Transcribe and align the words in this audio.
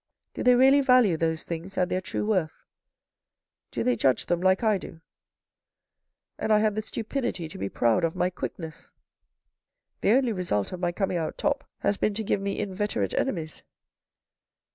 Do 0.33 0.41
they 0.41 0.55
really 0.55 0.81
value 0.81 1.15
those 1.15 1.43
things 1.43 1.77
at 1.77 1.89
their 1.89 2.01
true 2.01 2.25
worth? 2.25 2.65
Do 3.69 3.83
they 3.83 3.95
judge 3.95 4.25
them 4.25 4.41
like 4.41 4.63
I 4.63 4.79
do. 4.79 4.99
And 6.39 6.51
I 6.51 6.57
had 6.57 6.73
the 6.73 6.81
stupidity 6.81 7.47
to 7.47 7.57
be 7.59 7.69
proud 7.69 8.03
of 8.03 8.15
my 8.15 8.31
quickness. 8.31 8.89
The 9.99 10.13
only 10.13 10.33
result 10.33 10.71
of 10.71 10.79
my 10.79 10.91
coming 10.91 11.17
out 11.17 11.37
top 11.37 11.69
has 11.81 11.97
been 11.97 12.15
to 12.15 12.23
give 12.23 12.41
me 12.41 12.57
inveterate 12.59 13.13
enemies. 13.13 13.61